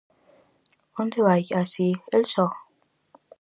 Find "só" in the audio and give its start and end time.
2.33-2.47